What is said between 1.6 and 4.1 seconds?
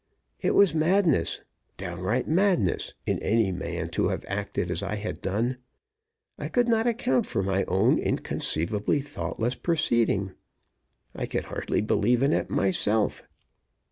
downright madness in any man to